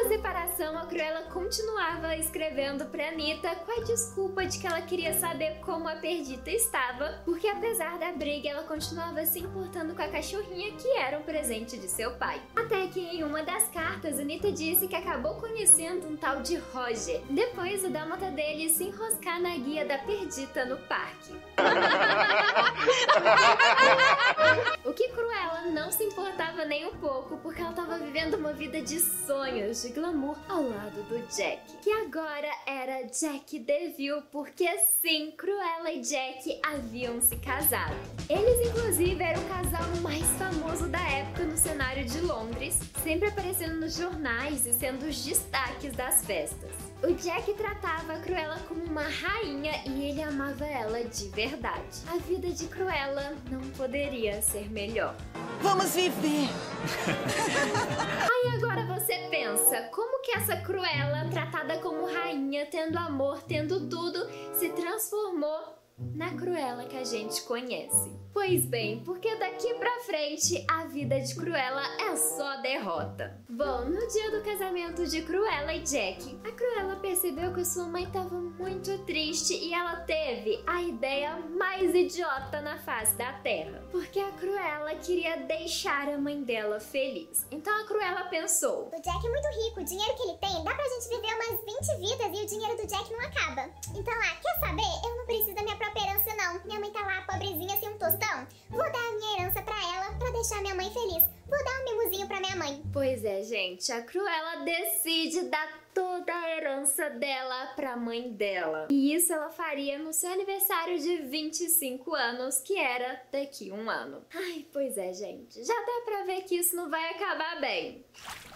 [0.00, 5.12] A separação, a Cruella continuava escrevendo pra Anitta com a desculpa de que ela queria
[5.12, 10.08] saber como a Perdita estava, porque apesar da briga, ela continuava se importando com a
[10.08, 12.42] cachorrinha que era um presente de seu pai.
[12.56, 17.22] Até que em uma das cartas, Anitta disse que acabou conhecendo um tal de Roger,
[17.30, 21.32] depois o dálmata dele se enroscar na guia da Perdita no parque.
[24.84, 28.80] o que Cruella não se importava nem um pouco, porque ela estava vivendo uma vida
[28.80, 34.68] de sonhos, de glamour ao lado do Jack, que agora era Jack DeVille, porque
[35.00, 37.96] sim, Cruella e Jack haviam se casado.
[38.28, 43.80] Eles, inclusive, eram o casal mais famoso da época no cenário de Londres, sempre aparecendo
[43.80, 46.70] nos jornais e sendo os destaques das festas.
[47.02, 52.02] O Jack tratava a Cruella como uma rainha e ele amava ela de verdade.
[52.06, 55.16] A vida de Cruella não poderia ser melhor.
[55.60, 56.48] Vamos viver.
[58.42, 64.18] Aí agora você pensa, como que essa Cruella, tratada como rainha, tendo amor, tendo tudo,
[64.52, 65.81] se transformou
[66.14, 68.10] na Cruella que a gente conhece.
[68.32, 73.38] Pois bem, porque daqui pra frente a vida de Cruella é só derrota.
[73.48, 78.04] Bom, no dia do casamento de Cruella e Jack, a Cruella percebeu que sua mãe
[78.04, 83.84] estava muito triste e ela teve a ideia mais idiota na face da Terra.
[83.90, 87.46] Porque a Cruella queria deixar a mãe dela feliz.
[87.50, 90.74] Então a Cruella pensou: O Jack é muito rico, o dinheiro que ele tem dá
[90.74, 93.68] pra gente viver umas 20 vidas e o dinheiro do Jack não acaba.
[93.94, 95.06] Então, ah, quer saber?
[95.06, 96.64] Eu não preciso da minha própria herança, não.
[96.64, 98.46] Minha mãe tá lá, pobrezinha, sem um tostão.
[98.70, 101.24] Vou dar a minha herança pra ela pra deixar minha mãe feliz.
[101.48, 102.82] Vou dar um mimozinho pra minha mãe.
[102.92, 108.88] Pois é, gente, a Cruella decide dar toda a herança dela pra mãe dela.
[108.90, 114.24] E isso ela faria no seu aniversário de 25 anos, que era daqui um ano.
[114.34, 118.04] Ai, pois é, gente, já dá pra ver que isso não vai acabar bem.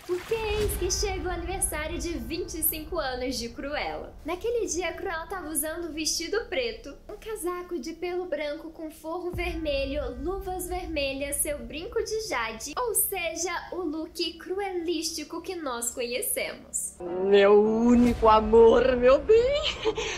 [0.06, 4.14] Porque eis que chega o aniversário de 25 anos de Cruella.
[4.24, 8.88] Naquele dia, a Cruella tava usando um vestido preto, um casaco de pelo branco com
[8.88, 15.05] forro vermelho, luvas vermelhas, seu brinco de jade, ou seja, o look cruelístico
[15.42, 16.94] que nós conhecemos.
[17.00, 19.62] Meu único amor, meu bem.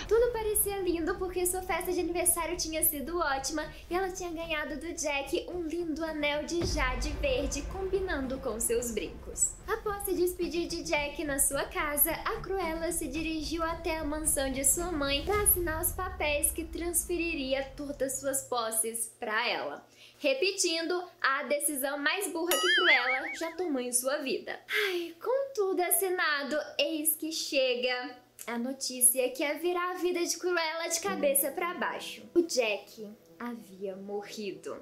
[0.07, 4.77] Tudo parecia lindo porque sua festa de aniversário tinha sido ótima e ela tinha ganhado
[4.77, 9.53] do Jack um lindo anel de jade verde combinando com seus brincos.
[9.67, 14.51] Após se despedir de Jack na sua casa, a Cruella se dirigiu até a mansão
[14.51, 19.85] de sua mãe para assinar os papéis que transferiria todas suas posses para ela.
[20.19, 24.59] Repetindo, a decisão mais burra que Cruella já tomou em sua vida.
[24.89, 30.37] Ai, com tudo assinado, eis que chega A notícia que ia virar a vida de
[30.39, 32.23] Cruella de cabeça para baixo.
[32.35, 33.07] O Jack
[33.39, 34.77] havia morrido.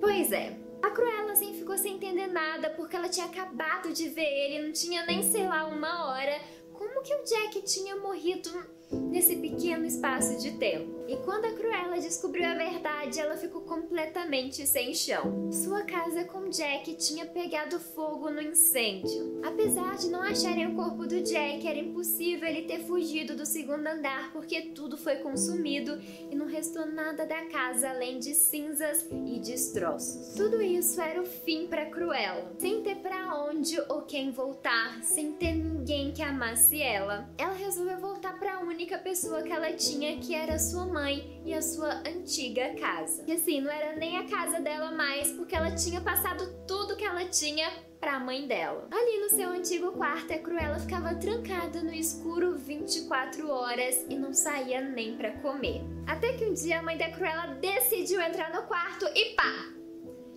[0.00, 4.26] Pois é, a Cruella assim ficou sem entender nada porque ela tinha acabado de ver
[4.26, 6.40] ele, não tinha nem sei lá uma hora.
[6.74, 8.50] Como que o Jack tinha morrido
[8.90, 11.01] nesse pequeno espaço de tempo.
[11.12, 15.52] E quando a Cruella descobriu a verdade, ela ficou completamente sem chão.
[15.52, 19.42] Sua casa com Jack tinha pegado fogo no incêndio.
[19.44, 23.86] Apesar de não acharem o corpo do Jack, era impossível ele ter fugido do segundo
[23.86, 26.00] andar porque tudo foi consumido
[26.30, 30.34] e não restou nada da casa além de cinzas e destroços.
[30.34, 32.54] Tudo isso era o fim para Cruella.
[32.58, 37.98] Sem ter para onde ou quem voltar, sem ter ninguém que amasse ela, ela resolveu
[37.98, 42.02] voltar para a única pessoa que ela tinha, que era sua mãe e a sua
[42.06, 43.24] antiga casa.
[43.26, 47.04] E assim, não era nem a casa dela mais, porque ela tinha passado tudo que
[47.04, 47.68] ela tinha
[48.00, 48.88] para a mãe dela.
[48.90, 54.32] Ali no seu antigo quarto, a Cruella ficava trancada no escuro 24 horas e não
[54.32, 55.82] saía nem para comer.
[56.06, 59.72] Até que um dia a mãe da Cruella decidiu entrar no quarto e pá!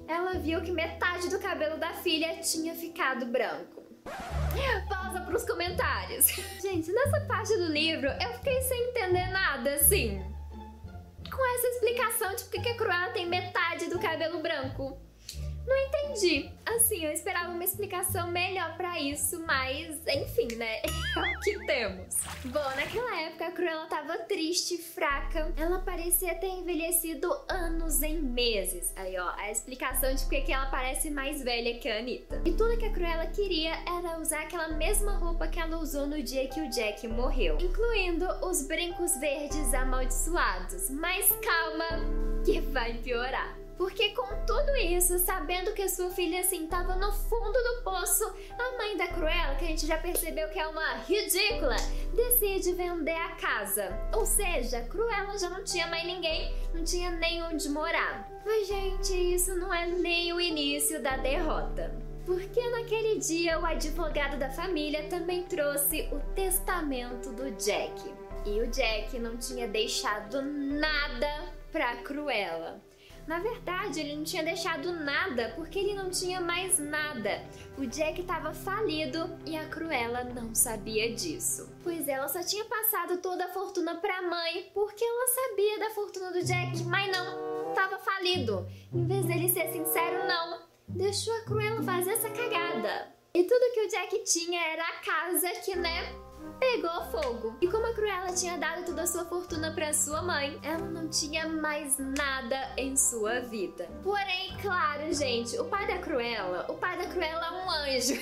[0.07, 3.84] Ela viu que metade do cabelo da filha tinha ficado branco.
[4.88, 6.28] Pausa pros comentários.
[6.61, 10.34] Gente, nessa parte do livro eu fiquei sem entender nada, assim.
[11.36, 15.05] Com essa explicação de por que a Cruella tem metade do cabelo branco.
[15.68, 16.51] Não entendi.
[16.66, 20.82] Assim, eu esperava uma explicação melhor para isso, mas enfim, né?
[21.16, 22.16] É o que temos.
[22.43, 25.53] Bom, naquela época a Cruella tava triste, fraca.
[25.55, 28.91] Ela parecia ter envelhecido anos em meses.
[28.97, 32.41] Aí, ó, a explicação de por que ela parece mais velha que a Anitta.
[32.43, 36.22] E tudo que a Cruella queria era usar aquela mesma roupa que ela usou no
[36.22, 40.89] dia que o Jack morreu, incluindo os brincos verdes amaldiçoados.
[40.89, 43.64] Mas calma, que vai piorar.
[43.78, 48.23] Porque com tudo isso, sabendo que a sua filha assim tava no fundo do poço,
[48.57, 51.76] a mãe da Cruella, que a gente já percebeu que é uma ridícula,
[52.13, 53.89] decide vender a casa.
[54.13, 58.30] Ou seja, Cruella já não tinha mais ninguém, não tinha nem onde morar.
[58.45, 61.93] Mas gente, isso não é nem o início da derrota.
[62.26, 68.01] Porque naquele dia o advogado da família também trouxe o testamento do Jack.
[68.45, 72.82] E o Jack não tinha deixado nada pra Cruella.
[73.28, 77.41] Na verdade, ele não tinha deixado nada porque ele não tinha mais nada.
[77.78, 81.69] O Jack estava falido e a Cruella não sabia disso.
[81.84, 85.89] Pois ela só tinha passado toda a fortuna para a mãe porque ela sabia da
[85.89, 88.67] fortuna do Jack, mas não, estava falido.
[88.93, 93.15] Em vez dele ser sincero, não, deixou a Cruella fazer essa cagada.
[93.34, 96.13] E tudo que o Jack tinha era a casa que, né,
[96.59, 97.55] pegou fogo.
[97.61, 101.07] E como a Cruella tinha dado toda a sua fortuna para sua mãe, ela não
[101.07, 103.89] tinha mais nada em sua vida.
[104.03, 108.19] Porém, claro, gente, o pai da Cruella, o pai da Cruella é um anjo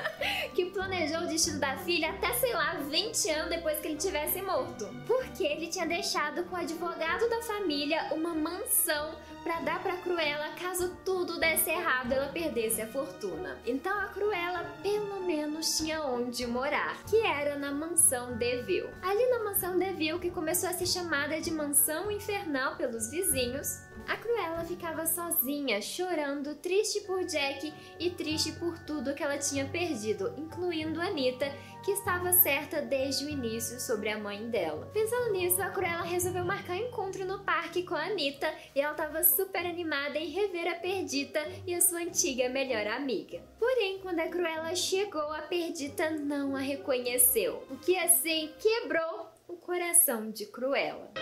[0.54, 4.40] que planejou o destino da filha até, sei lá, 20 anos depois que ele tivesse
[4.42, 4.88] morto.
[5.06, 9.14] Porque ele tinha deixado com o advogado da família uma mansão
[9.46, 13.56] para dar para Cruella caso tudo desse errado ela perdesse a fortuna.
[13.64, 18.90] Então a Cruella pelo menos tinha onde morar, que era na mansão Deville.
[19.00, 24.16] Ali na mansão Deville, que começou a ser chamada de mansão infernal pelos vizinhos, a
[24.16, 30.32] Cruella ficava sozinha, chorando, triste por Jack e triste por tudo que ela tinha perdido,
[30.36, 31.46] incluindo Anita,
[31.84, 34.90] que estava certa desde o início sobre a mãe dela.
[34.92, 39.22] Pensando nisso, a Cruella resolveu marcar encontro no parque com a Anita e ela estava
[39.22, 43.40] super animada em rever a Perdita e a sua antiga melhor amiga.
[43.58, 49.56] Porém, quando a Cruella chegou, a Perdita não a reconheceu, o que assim quebrou o
[49.56, 51.12] coração de Cruella.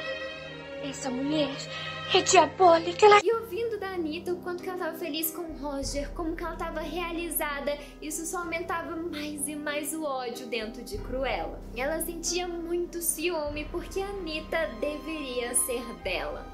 [0.88, 1.50] Essa mulher
[2.14, 3.06] é diabólica.
[3.06, 3.20] Ela...
[3.24, 6.44] E ouvindo da Anitta o quanto que ela estava feliz com o Roger, como que
[6.44, 11.58] ela estava realizada, isso só aumentava mais e mais o ódio dentro de Cruella.
[11.74, 16.53] Ela sentia muito ciúme porque a Anitta deveria ser dela.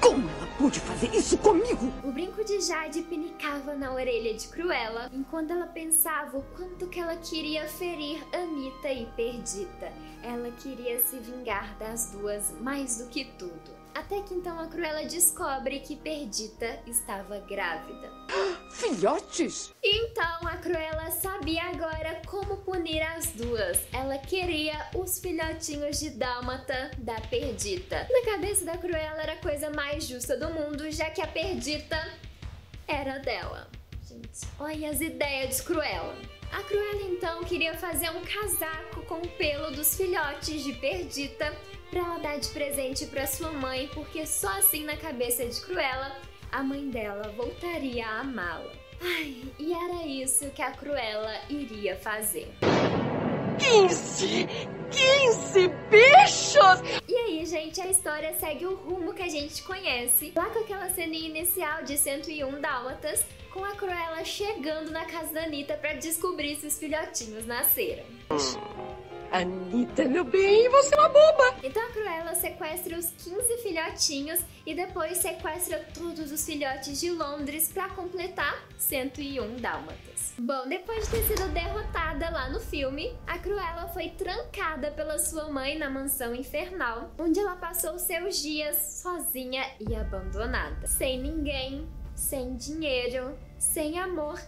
[0.00, 1.92] Como ela pôde fazer isso comigo?
[2.04, 7.00] O brinco de Jade pinicava na orelha de Cruella, enquanto ela pensava o quanto que
[7.00, 9.92] ela queria ferir Anita e Perdita.
[10.22, 13.81] Ela queria se vingar das duas mais do que tudo.
[13.94, 18.10] Até que então a Cruella descobre que Perdita estava grávida.
[18.70, 19.72] Filhotes?
[19.82, 23.78] Então a Cruella sabia agora como punir as duas.
[23.92, 28.08] Ela queria os filhotinhos de Dálmata da Perdita.
[28.10, 31.96] Na cabeça da Cruella era a coisa mais justa do mundo, já que a Perdita
[32.88, 33.68] era dela.
[34.08, 36.16] Gente, olha as ideias de Cruella.
[36.50, 41.54] A Cruella então queria fazer um casaco com o pelo dos filhotes de Perdita
[41.92, 46.16] para ela dar de presente para sua mãe, porque só assim na cabeça de Cruella
[46.50, 48.72] a mãe dela voltaria a amá-la.
[49.02, 52.50] Ai, e era isso que a Cruella iria fazer.
[53.58, 54.48] 15!
[54.90, 57.02] 15 bichos!
[57.06, 60.32] E aí, gente, a história segue o rumo que a gente conhece.
[60.34, 65.44] Lá com aquela ceninha inicial de 101 dálmatas, com a Cruella chegando na casa da
[65.44, 68.04] Anitta pra descobrir se os filhotinhos nasceram.
[69.32, 71.54] Anitta, meu bem, você é uma boba!
[71.62, 77.70] Então a Cruella sequestra os 15 filhotinhos e depois sequestra todos os filhotes de Londres
[77.72, 80.34] pra completar 101 dálmatas.
[80.38, 85.50] Bom, depois de ter sido derrotada lá no filme, a Cruella foi trancada pela sua
[85.50, 92.54] mãe na mansão infernal, onde ela passou seus dias sozinha e abandonada, sem ninguém, sem
[92.54, 94.38] dinheiro, sem amor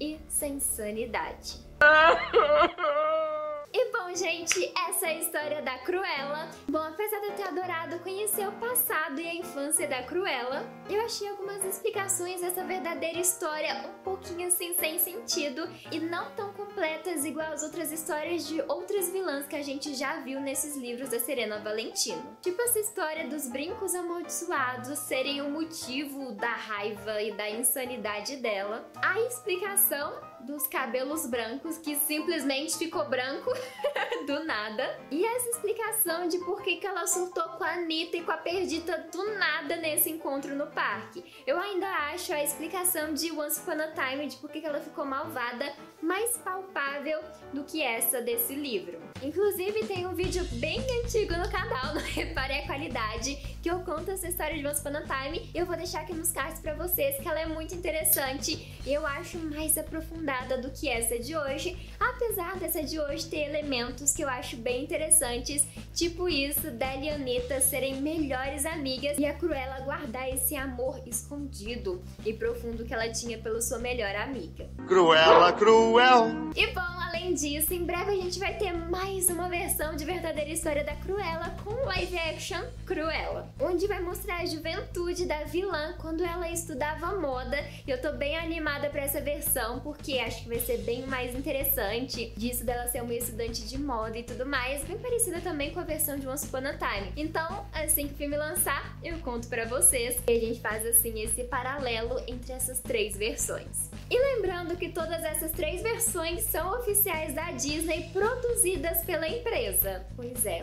[0.00, 1.58] e sem sanidade.
[3.72, 6.50] E bom, gente, essa é a história da Cruella.
[6.68, 11.00] Bom, apesar de eu ter adorado conhecer o passado e a infância da Cruella, eu
[11.02, 17.24] achei algumas explicações dessa verdadeira história um pouquinho assim sem sentido e não tão completas
[17.24, 21.20] igual as outras histórias de outras vilãs que a gente já viu nesses livros da
[21.20, 22.36] Serena Valentino.
[22.42, 28.90] Tipo essa história dos brincos amaldiçoados serem o motivo da raiva e da insanidade dela.
[29.00, 30.12] A explicação
[30.46, 33.50] dos cabelos brancos que simplesmente ficou branco
[34.26, 34.98] do nada.
[35.10, 38.36] E essa explicação de por que, que ela surtou com a Anitta e com a
[38.36, 41.24] Perdita do nada nesse encontro no parque.
[41.46, 44.80] Eu ainda acho a explicação de Once Upon a Time de por que, que ela
[44.80, 45.72] ficou malvada
[46.02, 47.20] mais palpável
[47.52, 49.09] do que essa desse livro.
[49.22, 54.10] Inclusive tem um vídeo bem antigo no canal, não repare a qualidade, que eu conto
[54.10, 55.50] essa história de Once Upon a Time.
[55.54, 58.80] Eu vou deixar aqui nos cards pra vocês, que ela é muito interessante.
[58.86, 64.12] Eu acho mais aprofundada do que essa de hoje, apesar dessa de hoje ter elementos
[64.12, 69.34] que eu acho bem interessantes, tipo isso dela e Anitta serem melhores amigas e a
[69.34, 74.68] Cruella guardar esse amor escondido e profundo que ela tinha pela sua melhor amiga.
[74.86, 76.50] Cruella, cruel.
[76.56, 78.72] E bom, além disso, em breve a gente vai ter
[79.10, 84.36] mais uma versão de verdadeira história da Cruella com live action Cruella, onde vai mostrar
[84.36, 87.58] a juventude da vilã quando ela estudava moda.
[87.84, 91.34] E eu tô bem animada para essa versão porque acho que vai ser bem mais
[91.34, 95.80] interessante disso dela ser uma estudante de moda e tudo mais, bem parecida também com
[95.80, 97.12] a versão de Once Upon a Time.
[97.16, 101.20] Então, assim que o filme lançar, eu conto para vocês e a gente faz assim
[101.20, 103.89] esse paralelo entre essas três versões.
[104.10, 110.04] E lembrando que todas essas três versões são oficiais da Disney produzidas pela empresa.
[110.16, 110.62] Pois é,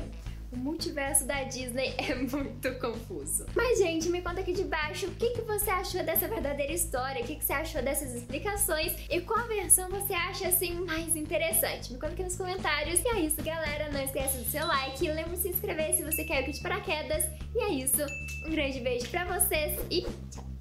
[0.52, 3.45] o multiverso da Disney é muito confuso.
[3.56, 7.24] Mas, gente, me conta aqui de baixo o que, que você achou dessa verdadeira história,
[7.24, 11.93] o que, que você achou dessas explicações e qual versão você acha, assim, mais interessante.
[11.93, 13.00] Me conta aqui nos comentários.
[13.00, 13.89] E é isso, galera.
[13.91, 15.10] Não esqueça do seu like.
[15.10, 17.24] Lembra de se inscrever se você quer o kit paraquedas.
[17.56, 18.04] E é isso.
[18.45, 20.57] Um grande beijo pra vocês e tchau!